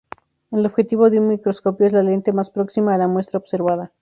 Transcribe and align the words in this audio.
El 0.49 0.65
objetivo 0.65 1.11
de 1.11 1.19
un 1.19 1.27
microscopio 1.27 1.85
es 1.85 1.93
la 1.93 2.01
lente 2.01 2.33
más 2.33 2.49
próxima 2.49 2.95
a 2.95 2.97
la 2.97 3.07
muestra 3.07 3.37
observada. 3.37 3.91